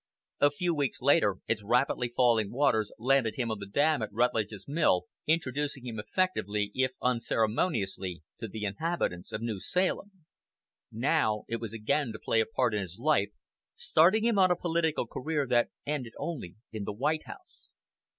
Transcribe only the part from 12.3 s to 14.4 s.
a part in his life, starting him